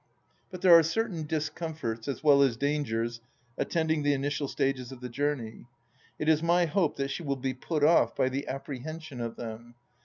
[0.49, 3.21] But there are certain discomforts as well as dangers
[3.55, 5.67] attend ing the initial stages of the journey.
[6.17, 9.75] It is my hope that she will be put off by the apprehension of them.